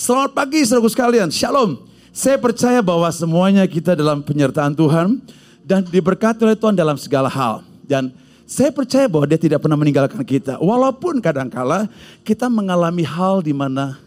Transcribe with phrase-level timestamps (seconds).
[0.00, 1.76] Selamat pagi saudara sekalian, shalom.
[2.08, 5.20] Saya percaya bahwa semuanya kita dalam penyertaan Tuhan
[5.60, 7.60] dan diberkati oleh Tuhan dalam segala hal.
[7.84, 8.08] Dan
[8.48, 10.56] saya percaya bahwa dia tidak pernah meninggalkan kita.
[10.56, 11.84] Walaupun kadangkala
[12.24, 14.00] kita mengalami hal di mana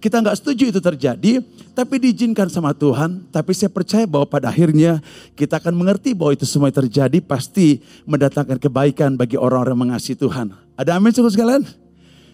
[0.00, 1.44] kita nggak setuju itu terjadi,
[1.76, 3.28] tapi diizinkan sama Tuhan.
[3.28, 5.04] Tapi saya percaya bahwa pada akhirnya
[5.36, 10.56] kita akan mengerti bahwa itu semua terjadi pasti mendatangkan kebaikan bagi orang-orang yang mengasihi Tuhan.
[10.80, 11.60] Ada amin suku sekalian?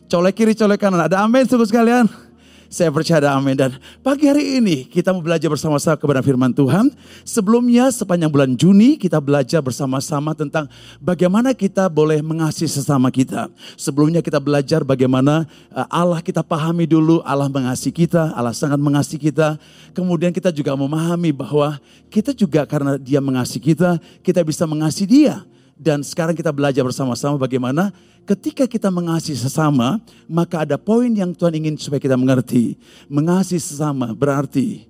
[0.06, 1.02] Colek kiri, colek kanan.
[1.10, 2.30] Ada amin suku sekalian?
[2.72, 3.52] Saya percaya ada amin.
[3.52, 6.88] Dan pagi hari ini kita mau belajar bersama-sama kepada firman Tuhan.
[7.20, 13.52] Sebelumnya sepanjang bulan Juni kita belajar bersama-sama tentang bagaimana kita boleh mengasihi sesama kita.
[13.76, 19.20] Sebelumnya kita belajar bagaimana eh, Allah kita pahami dulu, Allah mengasihi kita, Allah sangat mengasihi
[19.20, 19.60] kita.
[19.92, 21.76] Kemudian kita juga memahami bahwa
[22.08, 25.44] kita juga karena dia mengasihi kita, kita bisa mengasihi dia.
[25.78, 27.90] Dan sekarang kita belajar bersama-sama bagaimana
[28.22, 29.98] ketika kita mengasihi sesama,
[30.30, 32.78] maka ada poin yang Tuhan ingin supaya kita mengerti.
[33.10, 34.86] Mengasihi sesama berarti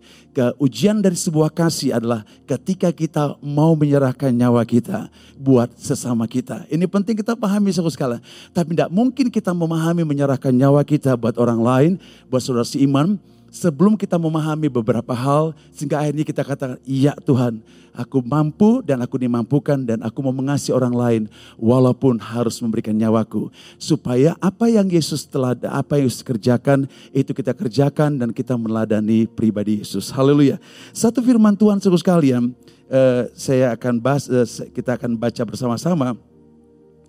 [0.56, 6.64] ujian dari sebuah kasih adalah ketika kita mau menyerahkan nyawa kita buat sesama kita.
[6.72, 8.16] Ini penting kita pahami sekali.
[8.56, 11.92] Tapi tidak mungkin kita memahami menyerahkan nyawa kita buat orang lain,
[12.32, 13.20] buat saudara seiman,
[13.52, 17.60] sebelum kita memahami beberapa hal sehingga akhirnya kita katakan iya Tuhan
[17.92, 21.22] aku mampu dan aku dimampukan dan aku mau mengasihi orang lain
[21.60, 23.52] walaupun harus memberikan nyawaku.
[23.76, 29.28] Supaya apa yang Yesus telah apa yang Yesus kerjakan itu kita kerjakan dan kita meladani
[29.28, 30.08] pribadi Yesus.
[30.08, 30.56] Haleluya.
[30.96, 32.56] Satu firman Tuhan seluruh sekalian
[32.88, 36.16] uh, saya akan bahas uh, kita akan baca bersama-sama.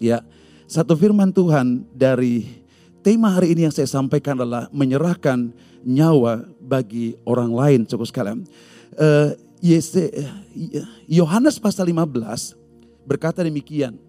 [0.04, 0.20] Ya
[0.68, 2.62] satu firman Tuhan dari
[3.04, 5.52] tema hari ini yang saya sampaikan adalah menyerahkan
[5.84, 8.48] nyawa bagi orang lain, cukup sekalian.
[8.96, 9.36] Uh,
[11.08, 12.56] Yohanes pasal 15
[13.04, 14.00] berkata demikian.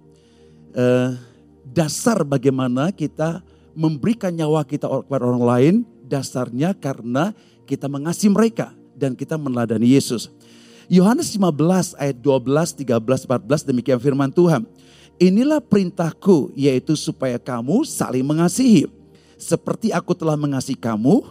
[0.75, 1.19] Uh,
[1.67, 3.43] dasar bagaimana kita
[3.75, 5.75] memberikan nyawa kita kepada orang lain,
[6.07, 7.35] dasarnya karena
[7.67, 10.31] kita mengasihi mereka dan kita meneladani Yesus.
[10.87, 14.69] Yohanes 15 ayat 12, 13, 14 demikian firman Tuhan.
[15.23, 18.91] Inilah perintahku yaitu supaya kamu saling mengasihi.
[19.39, 21.23] Seperti aku telah mengasihi kamu,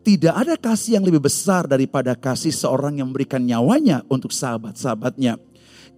[0.00, 5.36] tidak ada kasih yang lebih besar daripada kasih seorang yang memberikan nyawanya untuk sahabat-sahabatnya.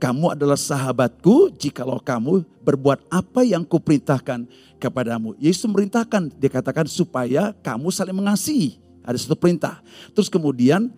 [0.02, 4.50] Kamu adalah sahabatku jikalau kamu berbuat apa yang kuperintahkan
[4.82, 5.38] kepadamu.
[5.38, 8.82] Yesus memerintahkan, dikatakan supaya kamu saling mengasihi.
[9.06, 9.78] Ada satu perintah.
[10.10, 10.90] Terus kemudian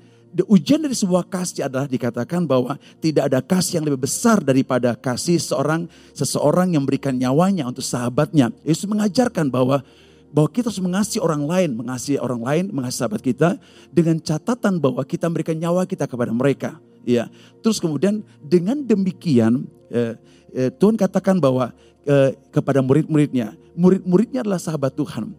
[0.51, 5.39] ujian dari sebuah kasih adalah dikatakan bahwa tidak ada kasih yang lebih besar daripada kasih
[5.39, 8.51] seorang seseorang yang memberikan nyawanya untuk sahabatnya.
[8.67, 9.87] Yesus mengajarkan bahwa
[10.35, 13.55] bahwa kita harus mengasihi orang lain, mengasihi orang lain, mengasihi sahabat kita
[13.95, 16.75] dengan catatan bahwa kita memberikan nyawa kita kepada mereka.
[17.07, 17.31] Ya,
[17.63, 19.63] terus kemudian dengan demikian
[19.95, 20.19] eh,
[20.51, 21.71] eh, Tuhan katakan bahwa
[22.03, 25.31] eh, kepada murid-muridnya, murid-muridnya adalah sahabat Tuhan.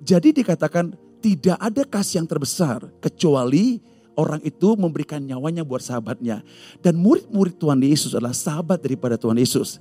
[0.00, 3.82] Jadi dikatakan tidak ada kasih yang terbesar kecuali
[4.18, 6.42] orang itu memberikan nyawanya buat sahabatnya.
[6.82, 9.78] Dan murid-murid Tuhan Yesus adalah sahabat daripada Tuhan Yesus.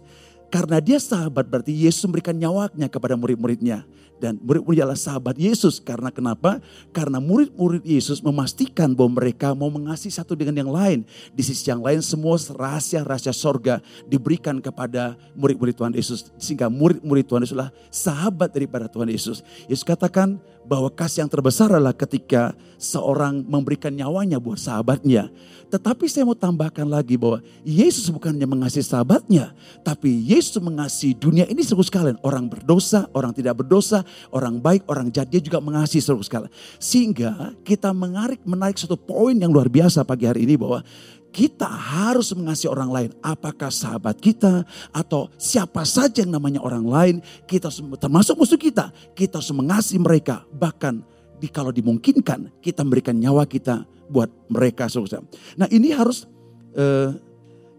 [0.47, 3.83] Karena dia sahabat berarti Yesus memberikan nyawanya kepada murid-muridnya.
[4.17, 5.83] Dan murid-murid adalah sahabat Yesus.
[5.83, 6.63] Karena kenapa?
[6.95, 11.03] Karena murid-murid Yesus memastikan bahwa mereka mau mengasihi satu dengan yang lain.
[11.35, 16.31] Di sisi yang lain semua rahasia-rahasia sorga diberikan kepada murid-murid Tuhan Yesus.
[16.39, 19.43] Sehingga murid-murid Tuhan Yesus adalah sahabat daripada Tuhan Yesus.
[19.67, 25.31] Yesus katakan bahwa kasih yang terbesar adalah ketika seorang memberikan nyawanya buat sahabatnya.
[25.67, 29.51] Tetapi saya mau tambahkan lagi bahwa Yesus bukannya mengasihi sahabatnya,
[29.83, 32.16] tapi Yesus mengasihi dunia ini seluruh sekalian.
[32.23, 36.51] Orang berdosa, orang tidak berdosa, orang baik, orang jahat, dia juga mengasihi seluruh sekalian.
[36.79, 40.88] Sehingga kita menarik, menarik satu poin yang luar biasa pagi hari ini bahwa
[41.31, 43.09] kita harus mengasihi orang lain.
[43.21, 47.15] Apakah sahabat kita atau siapa saja yang namanya orang lain,
[47.45, 47.69] kita
[48.01, 50.43] termasuk musuh kita, kita harus mengasihi mereka.
[50.49, 51.03] Bahkan
[51.38, 55.21] di, kalau dimungkinkan kita memberikan nyawa kita buat mereka saudara.
[55.59, 56.25] Nah ini harus
[56.73, 57.13] uh,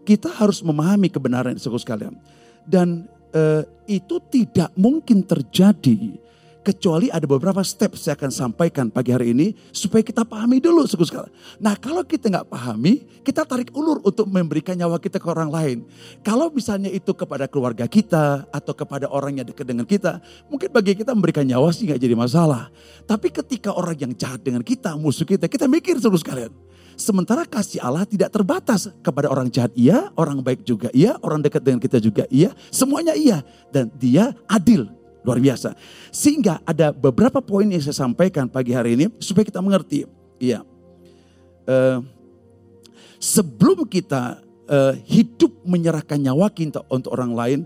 [0.07, 2.15] kita harus memahami kebenaran saudara sekalian.
[2.63, 6.15] Dan uh, itu tidak mungkin terjadi
[6.59, 11.31] kecuali ada beberapa step saya akan sampaikan pagi hari ini supaya kita pahami dulu sekali.
[11.57, 15.77] Nah kalau kita nggak pahami, kita tarik ulur untuk memberikan nyawa kita ke orang lain.
[16.21, 20.19] Kalau misalnya itu kepada keluarga kita atau kepada orang yang dekat dengan kita,
[20.51, 22.67] mungkin bagi kita memberikan nyawa sih nggak jadi masalah.
[23.07, 26.51] Tapi ketika orang yang jahat dengan kita, musuh kita, kita mikir terus kalian.
[26.99, 31.63] Sementara kasih Allah tidak terbatas kepada orang jahat iya, orang baik juga iya, orang dekat
[31.63, 33.39] dengan kita juga iya, semuanya iya.
[33.71, 35.75] Dan dia adil, Luar biasa.
[36.09, 40.07] Sehingga ada beberapa poin yang saya sampaikan pagi hari ini supaya kita mengerti.
[40.39, 40.63] Iya.
[41.69, 42.01] Uh,
[43.19, 44.39] sebelum kita
[44.69, 47.59] uh, hidup menyerahkan nyawa kita untuk orang lain,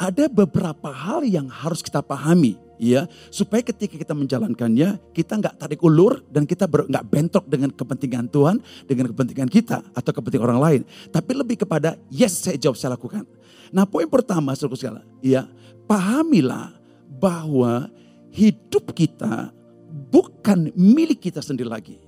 [0.00, 5.84] ada beberapa hal yang harus kita pahami ya supaya ketika kita menjalankannya kita nggak tarik
[5.84, 8.56] ulur dan kita nggak bentrok dengan kepentingan Tuhan
[8.88, 10.80] dengan kepentingan kita atau kepentingan orang lain
[11.12, 13.28] tapi lebih kepada yes saya jawab saya lakukan
[13.68, 15.44] nah poin pertama saudara sekalian ya
[15.84, 16.79] pahamilah
[17.20, 17.92] bahwa
[18.32, 19.52] hidup kita
[20.08, 22.00] bukan milik kita sendiri lagi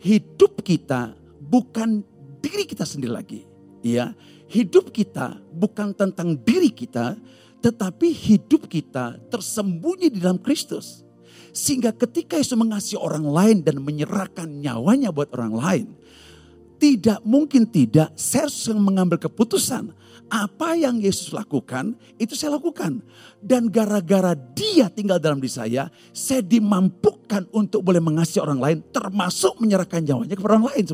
[0.00, 2.00] hidup kita bukan
[2.40, 3.40] diri kita sendiri lagi
[3.84, 4.16] ya
[4.48, 7.20] hidup kita bukan tentang diri kita
[7.64, 11.00] tetapi hidup kita tersembunyi di dalam Kristus.
[11.56, 15.86] Sehingga ketika Yesus mengasihi orang lain dan menyerahkan nyawanya buat orang lain.
[16.76, 19.96] Tidak mungkin tidak saya harus mengambil keputusan.
[20.32, 23.04] Apa yang Yesus lakukan itu saya lakukan.
[23.38, 25.92] Dan gara-gara dia tinggal dalam diri saya.
[26.10, 28.78] Saya dimampukan untuk boleh mengasihi orang lain.
[28.90, 30.84] Termasuk menyerahkan nyawanya kepada orang lain.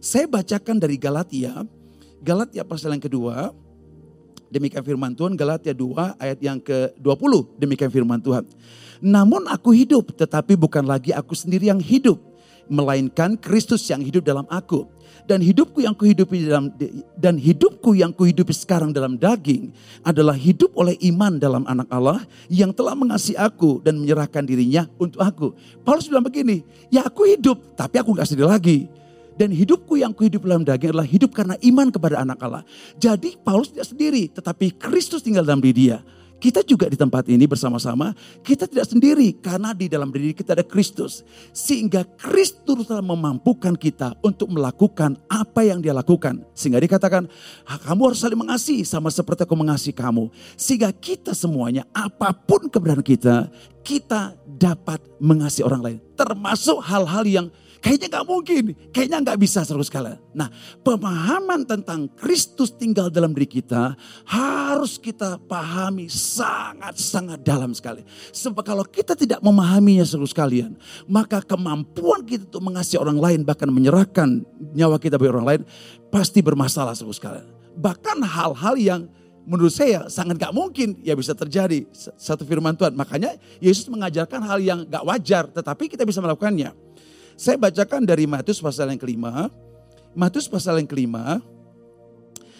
[0.00, 1.62] Saya bacakan dari Galatia.
[2.20, 3.52] Galatia pasal yang kedua
[4.50, 7.32] Demikian firman Tuhan Galatia 2 ayat yang ke-20.
[7.54, 8.42] Demikian firman Tuhan.
[8.98, 12.18] Namun aku hidup tetapi bukan lagi aku sendiri yang hidup.
[12.70, 14.86] Melainkan Kristus yang hidup dalam aku.
[15.26, 16.74] Dan hidupku yang kuhidupi dalam
[17.14, 19.70] dan hidupku yang kuhidupi sekarang dalam daging
[20.02, 25.22] adalah hidup oleh iman dalam anak Allah yang telah mengasihi aku dan menyerahkan dirinya untuk
[25.22, 25.54] aku.
[25.86, 28.78] Paulus bilang begini, ya aku hidup tapi aku gak sendiri lagi
[29.40, 32.60] dan hidupku yang kuhidup dalam daging adalah hidup karena iman kepada anak Allah.
[33.00, 36.04] Jadi Paulus tidak sendiri, tetapi Kristus tinggal dalam diri dia.
[36.40, 40.64] Kita juga di tempat ini bersama-sama, kita tidak sendiri karena di dalam diri kita ada
[40.64, 41.20] Kristus.
[41.52, 46.40] Sehingga Kristus telah memampukan kita untuk melakukan apa yang dia lakukan.
[46.56, 47.28] Sehingga dikatakan,
[47.84, 50.32] kamu harus saling mengasihi sama seperti aku mengasihi kamu.
[50.56, 53.52] Sehingga kita semuanya, apa pun keberadaan kita,
[53.84, 55.98] kita dapat mengasihi orang lain.
[56.16, 57.46] Termasuk hal-hal yang
[57.80, 60.12] Kayaknya nggak mungkin, kayaknya nggak bisa seru sekali.
[60.36, 60.52] Nah
[60.84, 63.96] pemahaman tentang Kristus tinggal dalam diri kita
[64.28, 68.04] harus kita pahami sangat-sangat dalam sekali.
[68.36, 70.76] Sebab kalau kita tidak memahaminya seru sekalian,
[71.08, 74.44] maka kemampuan kita untuk mengasihi orang lain bahkan menyerahkan
[74.76, 75.62] nyawa kita bagi orang lain
[76.12, 77.48] pasti bermasalah seru sekalian.
[77.80, 79.00] Bahkan hal-hal yang
[79.48, 81.88] menurut saya sangat gak mungkin ya bisa terjadi
[82.20, 82.92] satu firman Tuhan.
[82.92, 86.89] Makanya Yesus mengajarkan hal yang gak wajar tetapi kita bisa melakukannya.
[87.40, 89.48] Saya bacakan dari Matius pasal yang kelima.
[90.12, 91.40] Matius pasal yang kelima,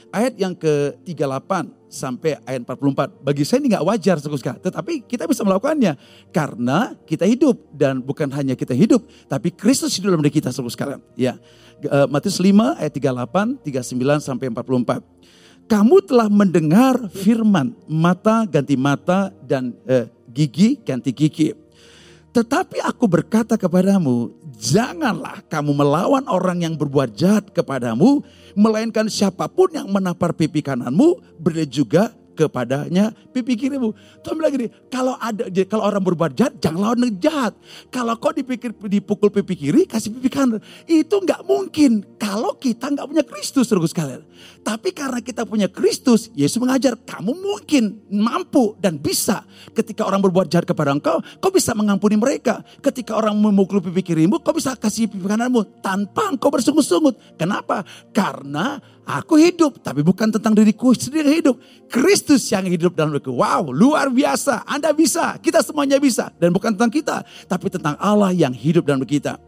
[0.08, 3.20] ayat yang ke-38 sampai ayat 44.
[3.20, 6.00] Bagi saya ini nggak wajar sekali, tetapi kita bisa melakukannya
[6.32, 10.96] karena kita hidup dan bukan hanya kita hidup, tapi Kristus hidup dalam diri kita sekali.
[11.12, 11.36] Ya,
[11.84, 15.04] eh, Matius 5 ayat 38, 39 sampai 44.
[15.68, 21.52] Kamu telah mendengar firman mata ganti mata dan eh, gigi ganti gigi.
[22.30, 28.22] Tetapi aku berkata kepadamu, janganlah kamu melawan orang yang berbuat jahat kepadamu,
[28.54, 33.92] melainkan siapa pun yang menampar pipi kananmu, beri juga kepadanya pipi kirimu.
[34.24, 37.52] Tuhan bilang gini, kalau ada kalau orang berbuat jahat, jangan lawan jahat.
[37.92, 40.64] Kalau kau dipikir dipukul pipi kiri, kasih pipi kanan.
[40.88, 44.24] Itu nggak mungkin kalau kita nggak punya Kristus, terus sekalian.
[44.60, 49.44] Tapi karena kita punya Kristus, Yesus mengajar kamu mungkin mampu dan bisa
[49.76, 52.64] ketika orang berbuat jahat kepada engkau, kau bisa mengampuni mereka.
[52.80, 57.16] Ketika orang memukul pipi kirimu, kau bisa kasih pipi kananmu tanpa engkau bersungut-sungut.
[57.36, 57.84] Kenapa?
[58.12, 58.80] Karena
[59.18, 61.58] aku hidup, tapi bukan tentang diriku sendiri hidup.
[61.90, 63.34] Kristus yang hidup dalam diriku.
[63.34, 64.62] Wow, luar biasa.
[64.68, 66.30] Anda bisa, kita semuanya bisa.
[66.38, 67.16] Dan bukan tentang kita,
[67.50, 69.40] tapi tentang Allah yang hidup dalam kita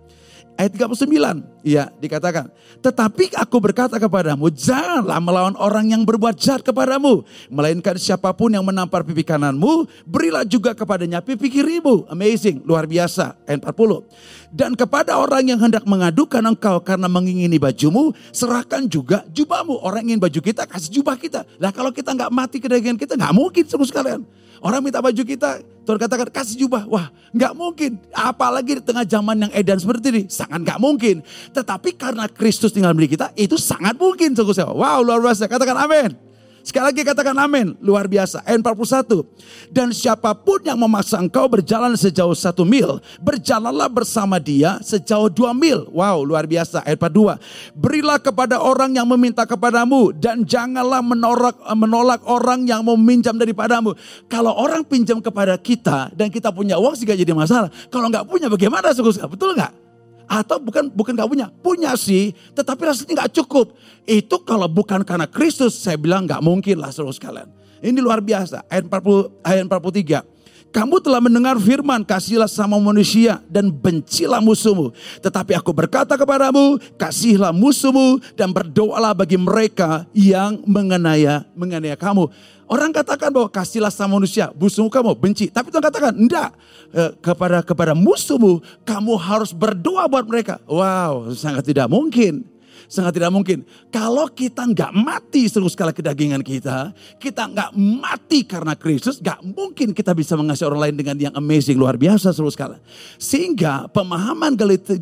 [0.59, 1.43] ayat 39.
[1.63, 2.51] Ya, dikatakan,
[2.83, 8.67] "Tetapi aku berkata kepadamu, janganlah melawan orang yang berbuat jahat kepadamu, melainkan siapa pun yang
[8.67, 13.39] menampar pipi kananmu, berilah juga kepadanya pipi kirimu." Amazing, luar biasa.
[13.47, 14.03] Ayat 40.
[14.51, 20.19] "Dan kepada orang yang hendak mengadukan engkau karena mengingini bajumu, serahkan juga jubahmu." Orang ingin
[20.19, 21.47] baju kita, kasih jubah kita.
[21.63, 24.27] Lah kalau kita nggak mati kedagingan kita, nggak mungkin seluruh sekalian.
[24.63, 26.87] Orang minta baju kita, Tuhan katakan kasih jubah.
[26.87, 27.99] Wah nggak mungkin.
[28.15, 30.23] Apalagi di tengah zaman yang edan seperti ini.
[30.31, 31.27] Sangat nggak mungkin.
[31.51, 34.39] Tetapi karena Kristus tinggal di kita, itu sangat mungkin.
[34.39, 35.51] Wow luar biasa.
[35.51, 36.32] Katakan amin.
[36.63, 37.75] Sekali lagi katakan amin.
[37.83, 38.47] Luar biasa.
[38.47, 39.27] Ayat 41.
[39.69, 43.03] Dan siapa pun yang memaksa engkau berjalan sejauh satu mil.
[43.19, 45.91] Berjalanlah bersama dia sejauh dua mil.
[45.91, 46.87] Wow luar biasa.
[46.87, 47.39] Ayat 42.
[47.75, 50.15] Berilah kepada orang yang meminta kepadamu.
[50.15, 53.99] Dan janganlah menolak, menolak orang yang meminjam daripadamu.
[54.31, 57.69] Kalau orang pinjam kepada kita dan kita punya uang sih gak jadi masalah.
[57.91, 58.95] Kalau nggak punya bagaimana?
[58.95, 59.92] Betul nggak?
[60.33, 63.77] Atau bukan bukan gak punya, punya sih, tetapi rasanya nggak cukup.
[64.09, 67.53] Itu kalau bukan karena Kristus, saya bilang nggak mungkin lah seluruh sekalian.
[67.85, 68.65] Ini luar biasa.
[68.73, 70.25] Ayat 40, ayat 43.
[70.73, 74.89] Kamu telah mendengar firman, kasihlah sama manusia dan bencilah musuhmu.
[75.21, 82.25] Tetapi aku berkata kepadamu, kasihlah musuhmu dan berdoalah bagi mereka yang mengenaya mengenaya kamu.
[82.73, 85.53] Orang katakan bahwa kasihlah sama manusia, musuhmu kamu benci.
[85.53, 86.57] Tapi Tuhan katakan, enggak.
[86.89, 90.57] Eh, kepada kepada musuhmu, kamu harus berdoa buat mereka.
[90.65, 92.52] Wow, sangat tidak mungkin.
[92.93, 93.65] Sangat tidak mungkin.
[93.89, 99.97] Kalau kita nggak mati seluruh skala kedagingan kita, kita nggak mati karena Kristus, nggak mungkin
[99.97, 102.77] kita bisa mengasihi orang lain dengan yang amazing, luar biasa seluruh skala.
[103.17, 104.53] Sehingga pemahaman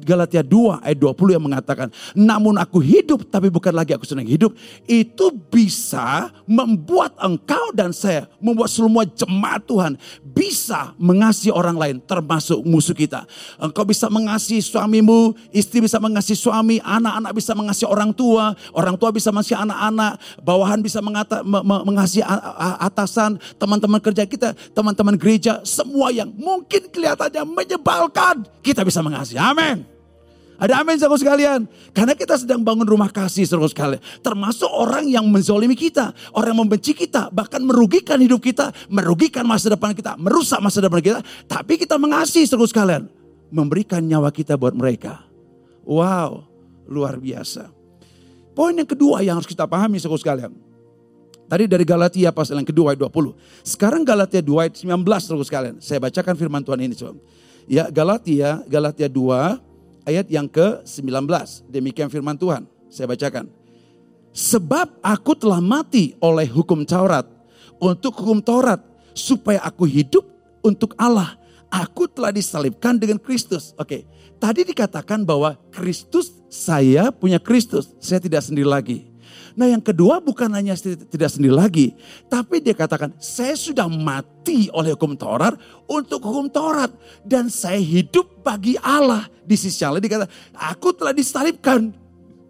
[0.07, 4.55] Galatia 2 ayat 20 yang mengatakan, namun aku hidup tapi bukan lagi aku senang hidup,
[4.87, 9.99] itu bisa membuat engkau dan saya, membuat semua jemaat Tuhan
[10.31, 13.27] bisa mengasihi orang lain termasuk musuh kita.
[13.59, 18.97] Engkau bisa mengasihi suamimu, istri bisa mengasihi suami, anak-anak bisa mengasihi mengasihi orang tua, orang
[19.01, 20.13] tua bisa mengasihi anak-anak,
[20.45, 21.41] bawahan bisa mengata,
[21.89, 22.25] mengasihi
[22.81, 29.41] atasan, teman-teman kerja kita, teman-teman gereja, semua yang mungkin kelihatannya menyebalkan, kita bisa mengasihi.
[29.41, 29.89] Amin.
[30.61, 31.65] Ada amin saudara sekalian.
[31.97, 34.03] Karena kita sedang bangun rumah kasih saudara sekalian.
[34.21, 36.13] Termasuk orang yang menzolimi kita.
[36.37, 37.33] Orang yang membenci kita.
[37.33, 38.69] Bahkan merugikan hidup kita.
[38.93, 40.21] Merugikan masa depan kita.
[40.21, 41.25] Merusak masa depan kita.
[41.49, 43.09] Tapi kita mengasihi saudara sekalian.
[43.49, 45.25] Memberikan nyawa kita buat mereka.
[45.89, 46.50] Wow
[46.91, 47.71] luar biasa.
[48.51, 50.53] Poin yang kedua yang harus kita pahami saudara sekalian.
[51.51, 53.35] Tadi dari Galatia pasal yang kedua ayat 20.
[53.67, 55.77] Sekarang Galatia 2 ayat 19 saudara sekalian.
[55.79, 57.19] Saya bacakan firman Tuhan ini coba.
[57.71, 59.59] Ya Galatia, Galatia 2
[60.07, 61.27] ayat yang ke-19.
[61.71, 62.67] Demikian firman Tuhan.
[62.91, 63.51] Saya bacakan.
[64.31, 67.27] Sebab aku telah mati oleh hukum Taurat.
[67.83, 68.79] Untuk hukum Taurat.
[69.11, 70.23] Supaya aku hidup
[70.63, 71.40] untuk Allah.
[71.71, 73.73] Aku telah disalibkan dengan Kristus.
[73.79, 74.03] Oke,
[74.43, 79.11] tadi dikatakan bahwa Kristus saya punya Kristus, saya tidak sendiri lagi.
[79.55, 81.87] Nah yang kedua bukan hanya tidak sendiri lagi.
[82.31, 85.59] Tapi dia katakan saya sudah mati oleh hukum Taurat
[85.91, 86.91] untuk hukum Taurat.
[87.23, 89.27] Dan saya hidup bagi Allah.
[89.43, 91.91] Di sisi lain dikatakan aku telah disalibkan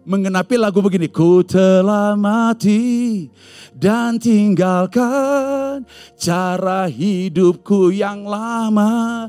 [0.05, 1.07] mengenapi lagu begini.
[1.09, 3.27] Ku telah mati
[3.75, 5.85] dan tinggalkan
[6.17, 9.25] cara hidupku yang lama.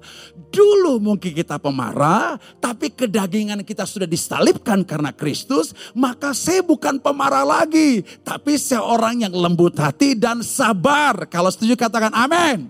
[0.52, 5.72] Dulu mungkin kita pemarah, tapi kedagingan kita sudah disalibkan karena Kristus.
[5.96, 11.24] Maka saya bukan pemarah lagi, tapi seorang yang lembut hati dan sabar.
[11.32, 12.68] Kalau setuju katakan amin.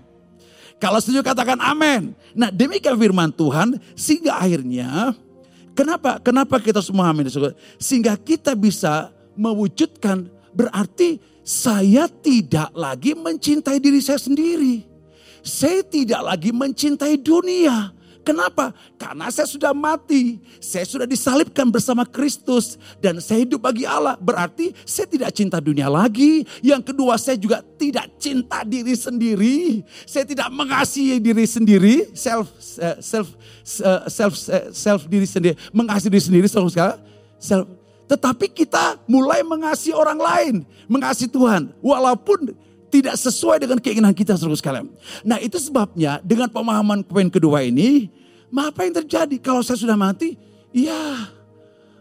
[0.79, 2.15] Kalau setuju katakan amin.
[2.35, 5.15] Nah demikian firman Tuhan sehingga akhirnya
[5.73, 6.21] Kenapa?
[6.21, 7.29] Kenapa kita semua amin?
[7.81, 14.85] Sehingga kita bisa mewujudkan berarti saya tidak lagi mencintai diri saya sendiri.
[15.43, 17.91] Saya tidak lagi mencintai dunia.
[18.23, 18.71] Kenapa?
[18.95, 20.39] Karena saya sudah mati.
[20.63, 22.79] Saya sudah disalibkan bersama Kristus.
[23.03, 24.15] Dan saya hidup bagi Allah.
[24.15, 26.47] Berarti saya tidak cinta dunia lagi.
[26.63, 29.83] Yang kedua saya juga tidak cinta diri sendiri.
[30.07, 31.95] Saya tidak mengasihi diri sendiri.
[32.15, 32.47] Self,
[32.79, 33.27] eh, self,
[33.83, 35.55] eh, self, eh, self diri sendiri.
[35.75, 36.47] Mengasihi diri sendiri.
[36.47, 36.71] Self,
[37.37, 37.67] self.
[38.07, 40.55] Tetapi kita mulai mengasihi orang lain.
[40.87, 41.75] Mengasihi Tuhan.
[41.83, 42.55] Walaupun
[42.93, 44.85] tidak sesuai dengan keinginan kita seluruh sekalian.
[45.25, 48.13] Nah itu sebabnya dengan pemahaman poin kedua ini,
[48.53, 50.37] apa yang terjadi kalau saya sudah mati?
[50.69, 51.33] Ya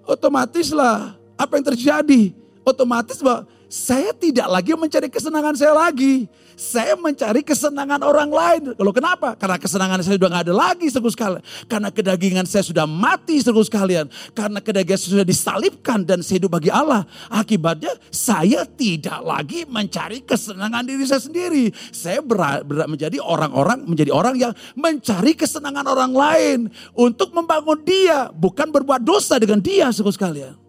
[0.05, 2.37] otomatislah apa yang terjadi?
[2.63, 6.29] Otomatis bahwa saya tidak lagi mencari kesenangan saya lagi.
[6.53, 8.77] Saya mencari kesenangan orang lain.
[8.77, 9.33] Kalau kenapa?
[9.33, 11.41] Karena kesenangan saya sudah nggak ada lagi seluruh sekalian.
[11.65, 14.13] Karena kedagingan saya sudah mati seluruh sekalian.
[14.37, 17.09] Karena kedagingan saya sudah disalibkan dan saya hidup bagi Allah.
[17.33, 21.73] Akibatnya saya tidak lagi mencari kesenangan diri saya sendiri.
[21.97, 26.59] Saya berat, berat menjadi orang-orang, menjadi orang yang mencari kesenangan orang lain.
[26.93, 28.29] Untuk membangun dia.
[28.37, 30.61] Bukan berbuat dosa dengan dia seluruh sekalian.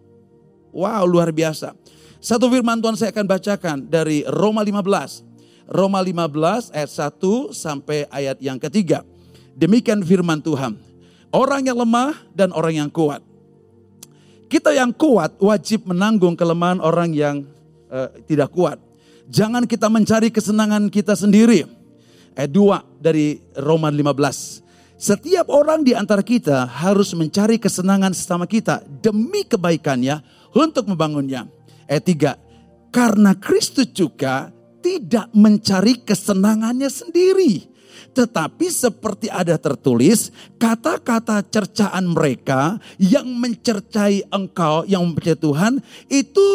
[0.72, 1.76] Wow luar biasa.
[2.24, 5.68] Satu firman Tuhan saya akan bacakan dari Roma 15.
[5.68, 6.90] Roma 15 ayat
[7.20, 9.04] 1 sampai ayat yang ketiga.
[9.52, 10.72] Demikian firman Tuhan.
[11.28, 13.20] Orang yang lemah dan orang yang kuat.
[14.48, 17.44] Kita yang kuat wajib menanggung kelemahan orang yang
[17.92, 18.80] uh, tidak kuat.
[19.28, 21.68] Jangan kita mencari kesenangan kita sendiri.
[22.32, 24.96] Ayat 2 dari Roma 15.
[24.96, 30.24] Setiap orang di antara kita harus mencari kesenangan sesama kita demi kebaikannya
[30.56, 31.63] untuk membangunnya.
[31.88, 32.92] Ayat 3.
[32.94, 37.66] Karena Kristus juga tidak mencari kesenangannya sendiri.
[38.14, 45.72] Tetapi seperti ada tertulis, kata-kata cercaan mereka yang mencercai engkau, yang mempercayai Tuhan,
[46.06, 46.46] itu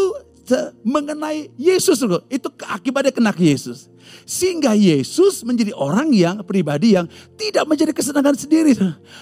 [0.87, 1.99] mengenai Yesus.
[2.31, 3.91] Itu akibatnya kena Yesus.
[4.27, 8.73] Sehingga Yesus menjadi orang yang pribadi yang tidak mencari kesenangan sendiri.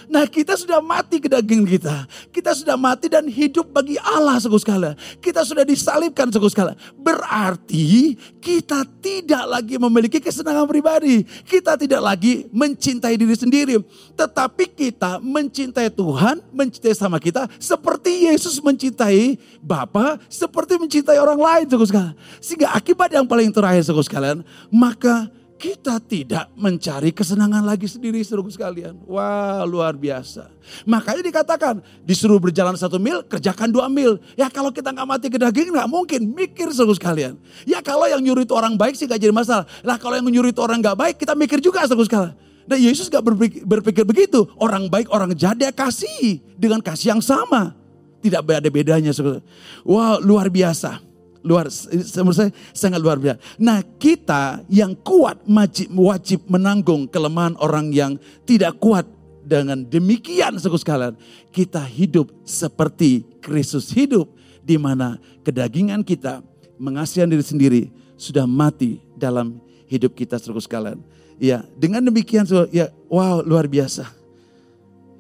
[0.08, 2.08] Nah kita sudah mati ke daging kita.
[2.32, 4.94] Kita sudah mati dan hidup bagi Allah suku sekali.
[5.20, 6.74] Kita sudah disalibkan suku sekali.
[6.98, 11.24] Berarti kita tidak lagi memiliki kesenangan pribadi.
[11.46, 13.76] Kita tidak lagi mencintai diri sendiri.
[14.16, 21.66] Tetapi kita mencintai Tuhan, mencintai sama kita seperti Yesus mencintai Bapa, seperti mencintai orang lain
[21.68, 22.12] suku sekali.
[22.40, 24.42] Sehingga akibat yang paling terakhir suku sekalian,
[24.78, 25.26] maka
[25.58, 28.94] kita tidak mencari kesenangan lagi sendiri seluruh sekalian.
[29.10, 30.54] Wah luar biasa.
[30.86, 34.22] Makanya dikatakan disuruh berjalan satu mil, kerjakan dua mil.
[34.38, 37.42] Ya kalau kita nggak mati ke daging nggak mungkin mikir seluruh sekalian.
[37.66, 39.66] Ya kalau yang nyuruh itu orang baik sih gak jadi masalah.
[39.82, 42.38] Lah kalau yang nyuruh itu orang nggak baik kita mikir juga seluruh sekalian.
[42.68, 44.46] Dan Yesus gak berpikir, berpikir begitu.
[44.60, 47.74] Orang baik, orang jahat dia kasih dengan kasih yang sama.
[48.20, 49.10] Tidak ada bedanya.
[49.16, 49.40] Wah
[49.88, 51.07] wow, luar biasa
[51.48, 51.72] luar
[52.20, 53.40] menurut saya sangat luar biasa.
[53.56, 59.08] Nah, kita yang kuat wajib, wajib menanggung kelemahan orang yang tidak kuat
[59.48, 61.16] dengan demikian suku sekalian,
[61.56, 64.28] kita hidup seperti Kristus hidup
[64.60, 65.16] di mana
[65.48, 66.44] kedagingan kita
[66.76, 67.82] mengasihan diri sendiri
[68.20, 71.00] sudah mati dalam hidup kita suku sekalian.
[71.40, 72.44] Ya, dengan demikian
[72.76, 74.12] ya wow luar biasa.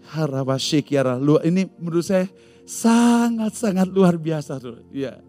[0.08, 1.04] Harabasyik ya
[1.44, 2.28] ini menurut saya
[2.68, 4.60] sangat-sangat luar biasa.
[4.92, 5.24] Ya.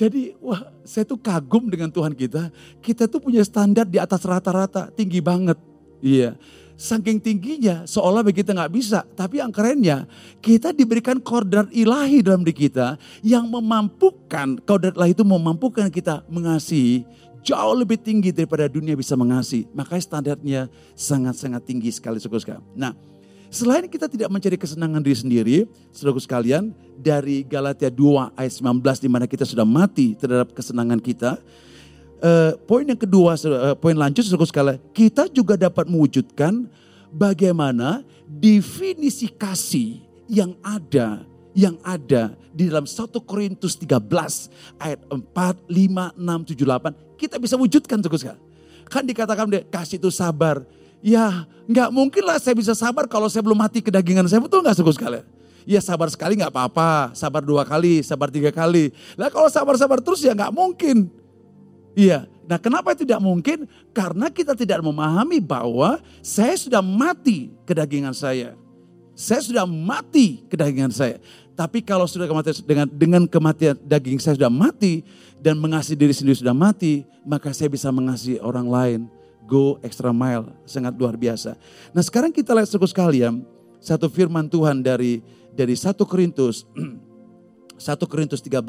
[0.00, 2.48] Jadi wah saya tuh kagum dengan Tuhan kita.
[2.80, 5.60] Kita tuh punya standar di atas rata-rata, tinggi banget.
[6.00, 6.40] Iya.
[6.80, 9.04] Saking tingginya seolah kita nggak bisa.
[9.12, 10.08] Tapi yang kerennya
[10.40, 17.04] kita diberikan kodrat ilahi dalam diri kita yang memampukan, kodrat ilahi itu memampukan kita mengasihi
[17.44, 19.68] jauh lebih tinggi daripada dunia bisa mengasihi.
[19.76, 20.60] Makanya standarnya
[20.96, 22.16] sangat-sangat tinggi sekali.
[22.16, 22.64] sekali.
[22.72, 22.96] Nah
[23.50, 25.56] Selain kita tidak mencari kesenangan diri sendiri,
[25.90, 31.34] saudara sekalian, dari Galatia 2 ayat 19 di mana kita sudah mati terhadap kesenangan kita.
[32.22, 36.70] Uh, poin yang kedua, uh, poin lanjut saudara sekalian, kita juga dapat mewujudkan
[37.10, 39.98] bagaimana definisi kasih
[40.30, 43.98] yang ada yang ada di dalam 1 Korintus 13
[44.78, 48.42] ayat 4, 5, 6, 7, 8 kita bisa wujudkan saudara sekalian.
[48.86, 50.62] Kan dikatakan kasih itu sabar,
[51.00, 54.40] Ya nggak mungkin lah saya bisa sabar kalau saya belum mati kedagingan saya.
[54.40, 55.20] Betul nggak suku sekali?
[55.68, 58.92] Ya sabar sekali nggak apa-apa, sabar dua kali, sabar tiga kali.
[59.16, 61.08] Lah kalau sabar-sabar terus ya nggak mungkin.
[61.96, 63.66] Iya, nah kenapa tidak mungkin?
[63.90, 68.54] Karena kita tidak memahami bahwa saya sudah mati kedagingan saya.
[69.12, 71.20] Saya sudah mati kedagingan saya.
[71.52, 75.04] Tapi kalau sudah kematian dengan dengan kematian daging saya sudah mati
[75.44, 79.00] dan mengasihi diri sendiri sudah mati, maka saya bisa mengasihi orang lain
[79.50, 81.58] go extra mile, sangat luar biasa.
[81.90, 83.42] Nah sekarang kita lihat suku sekalian,
[83.82, 85.18] satu firman Tuhan dari
[85.50, 86.62] dari 1 Korintus
[87.82, 88.62] 1 Korintus 13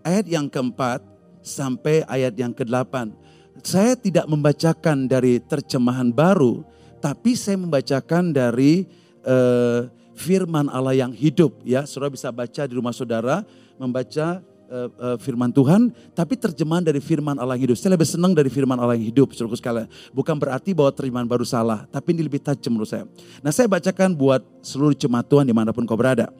[0.00, 1.04] ayat yang keempat
[1.44, 3.12] sampai ayat yang ke-8.
[3.60, 6.64] Saya tidak membacakan dari terjemahan baru,
[7.04, 8.88] tapi saya membacakan dari
[9.28, 9.84] uh,
[10.16, 11.84] firman Allah yang hidup ya.
[11.84, 13.44] Saudara bisa baca di rumah saudara,
[13.76, 17.76] membaca uh, uh, firman Tuhan, tapi terjemahan dari firman Allah yang hidup.
[17.76, 19.90] Saya lebih senang dari firman Allah yang hidup, saudara sekalian.
[20.14, 23.04] Bukan berarti bahwa terjemahan baru salah, tapi ini lebih tajam menurut saya.
[23.42, 26.30] Nah saya bacakan buat seluruh jemaat Tuhan di mana pun kau berada.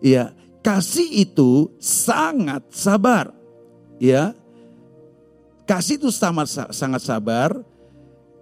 [0.00, 0.32] Iya,
[0.64, 3.36] kasih itu sangat sabar.
[4.00, 4.32] Ya,
[5.68, 7.52] kasih itu sangat sangat sabar,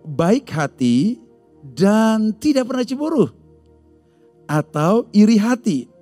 [0.06, 1.18] baik hati
[1.74, 3.26] dan tidak pernah cemburu
[4.48, 5.97] atau iri hati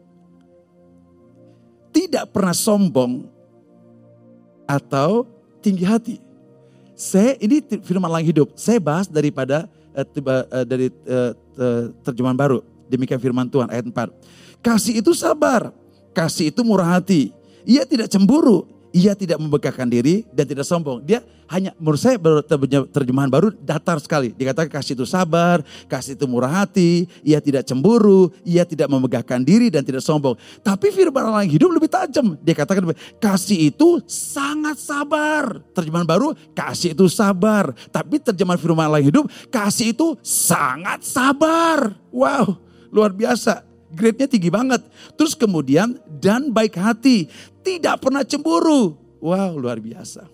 [2.07, 3.27] tidak pernah sombong
[4.67, 5.27] atau
[5.61, 6.17] tinggi hati.
[6.97, 8.57] Saya ini firman Allah hidup.
[8.57, 9.69] Saya bahas daripada
[10.15, 11.33] tiba, uh, dari uh,
[12.07, 12.59] terjemahan baru.
[12.87, 14.63] Demikian firman Tuhan ayat 4.
[14.63, 15.75] Kasih itu sabar,
[16.15, 17.35] kasih itu murah hati.
[17.67, 18.65] Ia tidak cemburu,
[18.97, 21.05] ia tidak membegahkan diri dan tidak sombong.
[21.05, 21.21] Dia
[21.53, 22.17] hanya menurut saya
[22.89, 24.33] terjemahan baru datar sekali.
[24.33, 29.69] Dikatakan kasih itu sabar, kasih itu murah hati, ia tidak cemburu, ia tidak memegahkan diri
[29.69, 30.33] dan tidak sombong.
[30.65, 32.41] Tapi firman Allah yang hidup lebih tajam.
[32.41, 35.61] Dia katakan kasih itu sangat sabar.
[35.77, 37.77] Terjemahan baru kasih itu sabar.
[37.93, 41.93] Tapi terjemahan firman Allah yang hidup kasih itu sangat sabar.
[42.09, 42.57] Wow,
[42.89, 44.83] luar biasa grade-nya tinggi banget.
[45.15, 47.29] Terus kemudian dan baik hati
[47.67, 48.95] tidak pernah cemburu.
[49.19, 50.29] Wow, luar biasa.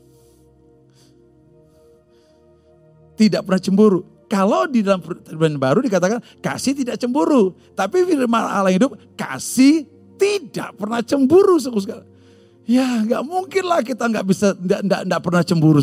[3.17, 4.01] Tidak pernah cemburu.
[4.27, 7.53] Kalau di dalam firman baru dikatakan kasih tidak cemburu.
[7.77, 9.85] Tapi firman Allah hidup kasih
[10.17, 11.61] tidak pernah cemburu.
[12.65, 15.81] Ya nggak mungkin lah kita nggak bisa nggak pernah cemburu.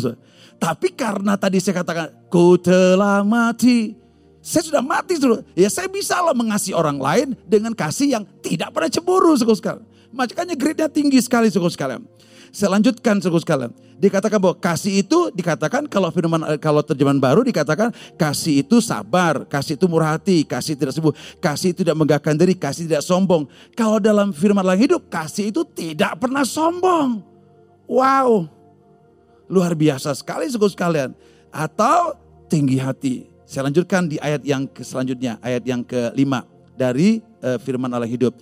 [0.60, 3.94] Tapi karena tadi saya katakan ku telah mati.
[4.42, 5.14] Saya sudah mati.
[5.54, 9.38] Ya saya bisa lah mengasihi orang lain dengan kasih yang tidak pernah cemburu.
[9.38, 9.89] Sekali.
[10.10, 12.02] Makanya grade-nya tinggi sekali suku sekalian.
[12.50, 13.72] Saya lanjutkan saudara sekalian.
[14.00, 19.78] Dikatakan bahwa kasih itu dikatakan kalau firman kalau terjemahan baru dikatakan kasih itu sabar, kasih
[19.78, 23.46] itu murah hati, kasih tidak sembuh, kasih tidak menggahkan diri, kasih tidak sombong.
[23.76, 27.22] Kalau dalam firman lain hidup, kasih itu tidak pernah sombong.
[27.86, 28.50] Wow.
[29.46, 31.10] Luar biasa sekali saudara sekalian.
[31.52, 32.16] Atau
[32.50, 33.30] tinggi hati.
[33.46, 38.32] Saya lanjutkan di ayat yang selanjutnya, ayat yang kelima dari uh, firman Allah hidup.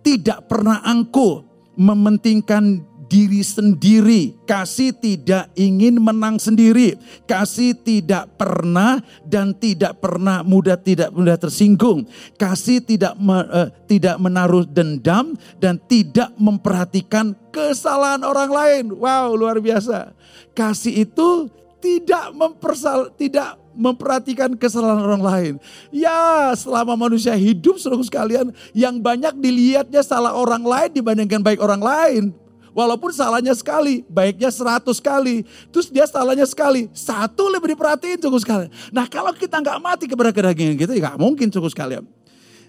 [0.00, 1.44] Tidak pernah angkuh
[1.76, 4.38] mementingkan diri sendiri.
[4.46, 6.94] Kasih tidak ingin menang sendiri.
[7.26, 12.06] Kasih tidak pernah dan tidak pernah mudah tidak mudah tersinggung.
[12.38, 18.84] Kasih tidak me, uh, tidak menaruh dendam dan tidak memperhatikan kesalahan orang lain.
[18.94, 20.14] Wow, luar biasa.
[20.54, 21.50] Kasih itu
[21.82, 25.54] tidak mempersal tidak memperhatikan kesalahan orang lain.
[25.88, 31.80] Ya, selama manusia hidup seluruh sekalian, yang banyak dilihatnya salah orang lain dibandingkan baik orang
[31.80, 32.24] lain.
[32.70, 35.42] Walaupun salahnya sekali, baiknya seratus kali.
[35.74, 38.66] Terus dia salahnya sekali, satu lebih diperhatiin cukup sekali.
[38.94, 42.06] Nah kalau kita nggak mati kepada kedagingan kita, ya nggak mungkin cukup sekalian.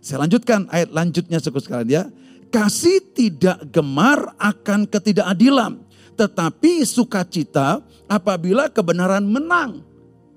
[0.01, 2.03] Saya lanjutkan ayat lanjutnya cukup sekalian ya.
[2.49, 5.79] Kasih tidak gemar akan ketidakadilan,
[6.17, 9.85] tetapi sukacita apabila kebenaran menang.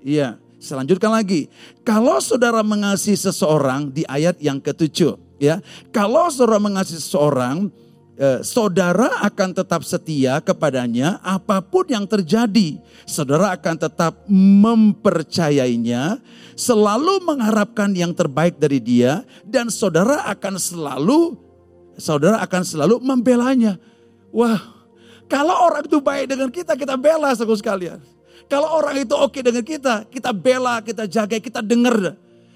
[0.05, 1.51] Iya, Selanjutkan lagi,
[1.83, 5.59] kalau saudara mengasihi seseorang di ayat yang ketujuh, ya,
[5.91, 7.69] kalau saudara mengasihi seseorang,
[8.15, 12.79] eh, saudara akan tetap setia kepadanya apa pun yang terjadi.
[13.03, 16.23] Saudara akan tetap mempercayainya,
[16.55, 21.35] selalu mengharapkan yang terbaik dari dia, dan saudara akan selalu,
[21.99, 23.75] saudara akan selalu membelanya.
[24.31, 24.59] Wah,
[25.27, 28.14] kalau orang itu baik dengan kita, kita bela sekalian.
[28.45, 32.13] Kalau orang itu oke dengan kita, kita bela, kita jaga, kita dengar.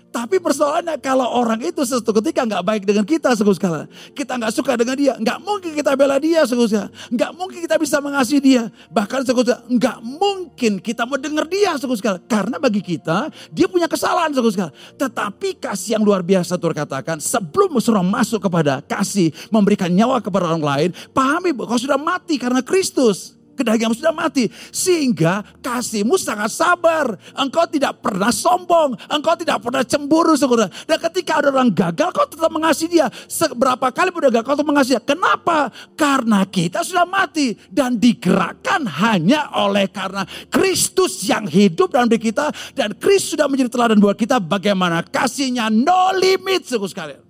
[0.10, 3.86] Tapi persoalannya kalau orang itu sesuatu ketika nggak baik dengan kita sekali.
[4.18, 6.90] Kita nggak suka dengan dia, nggak mungkin kita bela dia sekali.
[7.14, 12.26] Nggak mungkin kita bisa mengasihi dia, bahkan sekali nggak mungkin kita mau dengar dia sekali.
[12.26, 14.74] Karena bagi kita dia punya kesalahan sekali.
[14.98, 20.50] Tetapi kasih yang luar biasa Tuhan katakan sebelum sudah masuk kepada kasih memberikan nyawa kepada
[20.50, 24.48] orang lain, pahami bahwa kau sudah mati karena Kristus kedaginganmu sudah mati.
[24.72, 27.20] Sehingga kasihmu sangat sabar.
[27.36, 28.96] Engkau tidak pernah sombong.
[29.12, 30.40] Engkau tidak pernah cemburu.
[30.40, 30.72] Saudara.
[30.88, 33.12] Dan ketika ada orang gagal, kau tetap mengasihi dia.
[33.28, 35.04] Seberapa kali pun gagal, kau tetap mengasihi dia.
[35.04, 35.68] Kenapa?
[36.00, 37.52] Karena kita sudah mati.
[37.68, 42.48] Dan digerakkan hanya oleh karena Kristus yang hidup dalam diri kita.
[42.72, 44.40] Dan Kristus sudah menjadi teladan buat kita.
[44.40, 46.64] Bagaimana kasihnya no limit.
[46.70, 47.22] Saudara sekalian.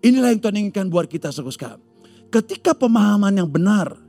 [0.00, 1.80] Inilah yang Tuhan inginkan buat kita saudara sekalian.
[2.32, 3.99] Ketika pemahaman yang benar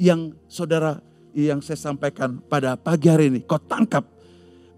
[0.00, 1.04] yang saudara
[1.36, 3.44] yang saya sampaikan pada pagi hari ini.
[3.44, 4.08] Kau tangkap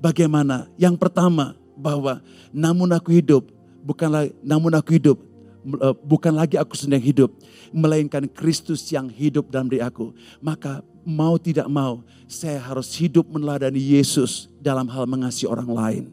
[0.03, 0.67] bagaimana?
[0.75, 2.19] Yang pertama bahwa
[2.51, 3.47] namun aku hidup
[3.87, 5.23] bukanlah namun aku hidup
[5.63, 7.31] e, bukan lagi aku sedang hidup
[7.71, 10.11] melainkan Kristus yang hidup dalam diri aku.
[10.43, 16.05] Maka mau tidak mau saya harus hidup meneladani Yesus dalam hal mengasihi orang lain.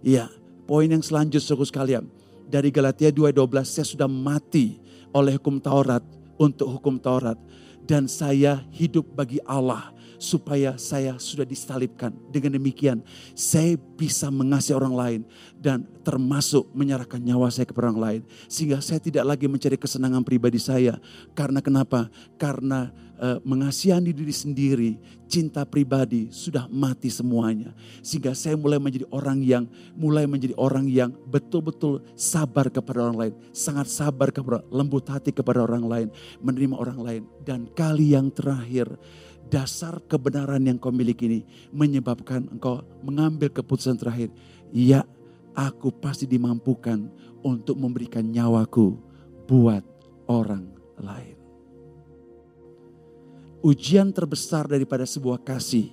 [0.00, 0.32] Iya,
[0.64, 2.04] poin yang selanjutnya saudara sekalian.
[2.50, 4.80] Dari Galatia 2:12 saya sudah mati
[5.12, 6.02] oleh hukum Taurat
[6.40, 7.36] untuk hukum Taurat
[7.90, 12.14] dan saya hidup bagi Allah supaya saya sudah disalibkan.
[12.30, 13.02] Dengan demikian
[13.34, 15.20] saya bisa mengasihi orang lain
[15.58, 18.20] dan termasuk menyerahkan nyawa saya kepada orang lain.
[18.46, 21.02] Sehingga saya tidak lagi mencari kesenangan pribadi saya.
[21.34, 22.06] Karena kenapa?
[22.38, 22.94] Karena
[23.44, 24.90] mengasihani diri sendiri,
[25.28, 27.76] cinta pribadi sudah mati semuanya.
[28.00, 33.34] Sehingga saya mulai menjadi orang yang mulai menjadi orang yang betul-betul sabar kepada orang lain,
[33.52, 36.08] sangat sabar kepada lembut hati kepada orang lain,
[36.40, 37.22] menerima orang lain.
[37.44, 38.88] Dan kali yang terakhir,
[39.52, 41.40] dasar kebenaran yang kau miliki ini
[41.74, 44.32] menyebabkan engkau mengambil keputusan terakhir.
[44.72, 45.04] Ya,
[45.52, 47.10] aku pasti dimampukan
[47.44, 48.96] untuk memberikan nyawaku
[49.44, 49.82] buat
[50.30, 51.39] orang lain
[53.60, 55.92] ujian terbesar daripada sebuah kasih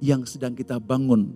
[0.00, 1.32] yang sedang kita bangun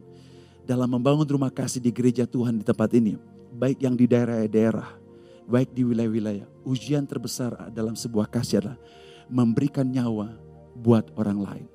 [0.69, 3.17] dalam membangun rumah kasih di gereja Tuhan di tempat ini,
[3.57, 5.01] baik yang di daerah-daerah,
[5.49, 6.47] baik di wilayah-wilayah.
[6.63, 8.79] Ujian terbesar dalam sebuah kasih adalah
[9.27, 10.37] memberikan nyawa
[10.77, 11.67] buat orang lain.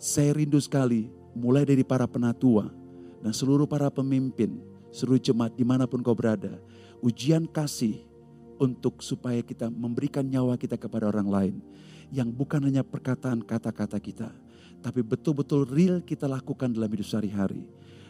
[0.00, 2.72] Saya rindu sekali mulai dari para penatua
[3.20, 6.56] dan seluruh para pemimpin, seluruh jemaat di mana pun kau berada,
[7.04, 8.00] ujian kasih
[8.56, 11.54] untuk supaya kita memberikan nyawa kita kepada orang lain
[12.14, 14.30] yang bukan hanya perkataan kata-kata kita,
[14.80, 17.66] tapi betul-betul real kita lakukan dalam hidup sehari-hari.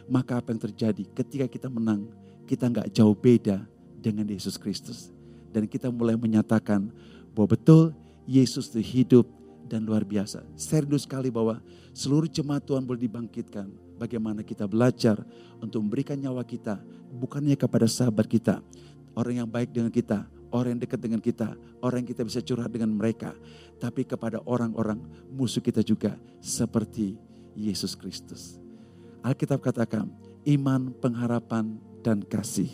[0.07, 2.07] Maka apa yang terjadi ketika kita menang,
[2.47, 3.65] kita nggak jauh beda
[3.99, 5.11] dengan Yesus Kristus.
[5.51, 6.87] Dan kita mulai menyatakan
[7.35, 7.91] bahwa betul
[8.23, 9.25] Yesus itu hidup
[9.67, 10.47] dan luar biasa.
[10.55, 11.59] Rindu sekali bahwa
[11.91, 13.67] seluruh jemaat Tuhan boleh dibangkitkan.
[13.97, 15.17] Bagaimana kita belajar
[15.57, 16.77] untuk memberikan nyawa kita
[17.09, 18.61] bukannya kepada sahabat kita,
[19.17, 22.71] orang yang baik dengan kita, orang yang dekat dengan kita, orang yang kita bisa curhat
[22.71, 23.35] dengan mereka,
[23.77, 24.99] tapi kepada orang-orang
[25.31, 27.19] musuh kita juga seperti
[27.57, 28.61] Yesus Kristus.
[29.25, 30.07] Alkitab katakan,
[30.47, 32.69] iman, pengharapan, dan kasih.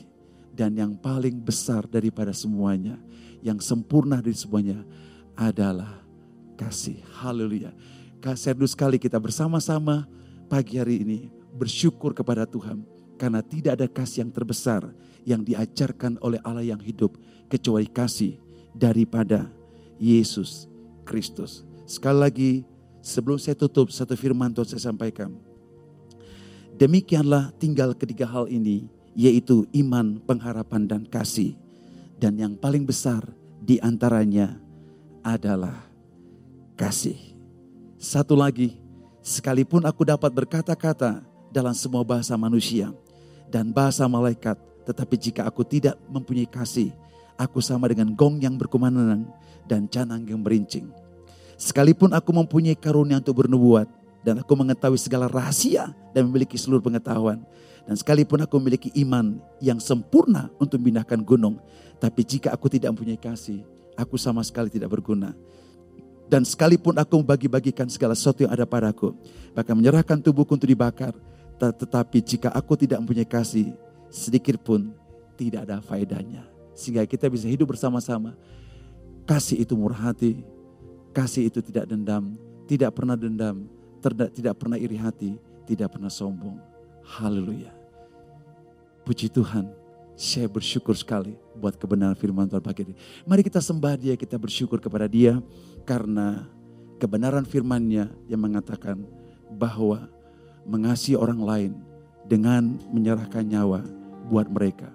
[0.54, 3.02] Dan yang paling besar daripada semuanya,
[3.42, 4.86] yang sempurna dari semuanya
[5.34, 6.06] adalah
[6.54, 7.02] kasih.
[7.26, 7.74] Haleluya.
[8.22, 10.06] Kasih sekali kita bersama-sama
[10.46, 11.20] pagi hari ini
[11.58, 12.86] bersyukur kepada Tuhan
[13.18, 14.82] karena tidak ada kasih yang terbesar
[15.24, 17.16] yang diajarkan oleh Allah yang hidup
[17.48, 18.40] kecuali kasih
[18.76, 19.48] daripada
[20.02, 20.68] Yesus
[21.08, 21.64] Kristus.
[21.88, 22.52] Sekali lagi
[23.04, 25.32] sebelum saya tutup satu firman Tuhan saya sampaikan.
[26.74, 31.54] Demikianlah tinggal ketiga hal ini yaitu iman, pengharapan dan kasih.
[32.18, 33.22] Dan yang paling besar
[33.62, 34.58] di antaranya
[35.22, 35.86] adalah
[36.74, 37.20] kasih.
[38.00, 38.80] Satu lagi,
[39.22, 41.22] sekalipun aku dapat berkata-kata
[41.54, 42.90] dalam semua bahasa manusia
[43.54, 44.58] dan bahasa malaikat,
[44.90, 46.90] tetapi jika aku tidak mempunyai kasih,
[47.38, 49.30] aku sama dengan gong yang berkumandang
[49.70, 50.90] dan canang yang merincing.
[51.54, 53.86] Sekalipun aku mempunyai karunia untuk bernubuat
[54.26, 57.46] dan aku mengetahui segala rahasia dan memiliki seluruh pengetahuan.
[57.84, 61.60] Dan sekalipun aku memiliki iman yang sempurna untuk memindahkan gunung.
[62.00, 63.62] Tapi jika aku tidak mempunyai kasih,
[63.94, 65.36] aku sama sekali tidak berguna.
[66.32, 69.12] Dan sekalipun aku membagi-bagikan segala sesuatu yang ada padaku,
[69.52, 71.12] bahkan menyerahkan tubuhku untuk dibakar,
[71.60, 73.72] tetapi jika aku tidak mempunyai kasih,
[74.10, 74.94] sedikit pun
[75.38, 76.46] tidak ada faedahnya.
[76.74, 78.34] Sehingga kita bisa hidup bersama-sama.
[79.24, 80.44] Kasih itu murah hati,
[81.16, 82.36] kasih itu tidak dendam,
[82.68, 83.70] tidak pernah dendam,
[84.36, 86.60] tidak pernah iri hati, tidak pernah sombong.
[87.08, 87.72] Haleluya.
[89.08, 89.72] Puji Tuhan,
[90.20, 92.96] saya bersyukur sekali buat kebenaran firman Tuhan pagi ini.
[93.24, 95.40] Mari kita sembah dia, kita bersyukur kepada dia
[95.88, 96.48] karena
[97.00, 99.08] kebenaran firmannya yang mengatakan
[99.56, 100.08] bahwa
[100.64, 101.72] mengasihi orang lain
[102.28, 103.84] dengan menyerahkan nyawa
[104.32, 104.90] buat mereka